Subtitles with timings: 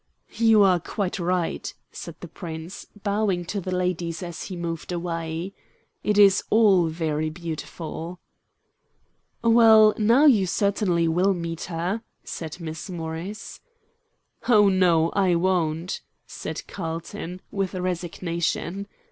[0.33, 5.53] "You are quite right," said the Prince, bowing to the ladies as he moved away.
[6.03, 8.19] "It is all very beautiful."
[9.43, 13.59] "Well, now you certainly will meet her," said Miss Morris.
[14.49, 18.87] "Oh no, I won't," said Carlton, with resignation.